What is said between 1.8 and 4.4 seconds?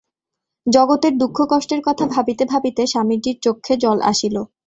কথা ভাবিতে ভাবিতে স্বামীজীর চক্ষে জল আসিল।